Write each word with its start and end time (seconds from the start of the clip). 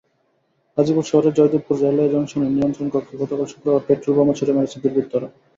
গাজীপুর 0.77 1.05
শহরের 1.09 1.35
জয়দেবপুর 1.37 1.75
রেলওয়ে 1.79 2.11
জংশনের 2.13 2.53
নিয়ন্ত্রণকক্ষে 2.53 3.19
গতকাল 3.21 3.47
শুক্রবার 3.51 3.85
পেট্রলবোমা 3.87 4.33
ছুড়ে 4.37 4.55
মেরেছে 4.55 4.77
দুর্বৃত্তরা। 4.83 5.27